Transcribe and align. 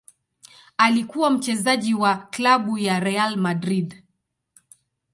Alikuwa 0.77 1.29
mchezaji 1.29 1.93
wa 1.93 2.15
klabu 2.17 2.77
ya 2.77 2.99
Real 2.99 3.37
Madrid. 3.37 4.03